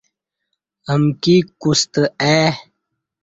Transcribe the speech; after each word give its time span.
امکی 0.93 1.37
کوو 1.59 1.71
ستہ 1.79 2.03
آئی 2.29 2.49